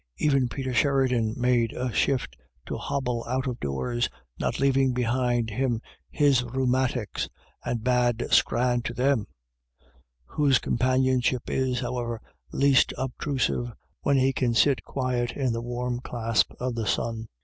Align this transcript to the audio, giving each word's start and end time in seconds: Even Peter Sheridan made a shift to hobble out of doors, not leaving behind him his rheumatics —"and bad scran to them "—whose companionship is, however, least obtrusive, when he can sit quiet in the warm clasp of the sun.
Even 0.17 0.49
Peter 0.49 0.73
Sheridan 0.73 1.35
made 1.37 1.73
a 1.73 1.93
shift 1.93 2.35
to 2.65 2.77
hobble 2.79 3.23
out 3.29 3.45
of 3.45 3.59
doors, 3.59 4.09
not 4.39 4.59
leaving 4.59 4.93
behind 4.95 5.51
him 5.51 5.79
his 6.09 6.43
rheumatics 6.43 7.29
—"and 7.65 7.83
bad 7.83 8.25
scran 8.31 8.81
to 8.81 8.95
them 8.95 9.27
"—whose 10.35 10.57
companionship 10.57 11.43
is, 11.51 11.81
however, 11.81 12.19
least 12.51 12.93
obtrusive, 12.97 13.73
when 14.01 14.17
he 14.17 14.33
can 14.33 14.55
sit 14.55 14.83
quiet 14.83 15.33
in 15.33 15.53
the 15.53 15.61
warm 15.61 15.99
clasp 15.99 16.51
of 16.59 16.73
the 16.73 16.87
sun. 16.87 17.27